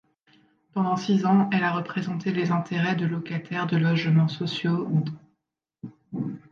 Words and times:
Pendant 0.73 0.97
six 0.97 1.27
ans, 1.27 1.47
elle 1.53 1.63
a 1.63 1.73
représenté 1.73 2.31
les 2.31 2.49
intérêts 2.49 2.95
de 2.95 3.05
locataires 3.05 3.67
de 3.67 3.77
logements 3.77 4.29
sociaux 4.29 4.89
d'. 5.83 6.29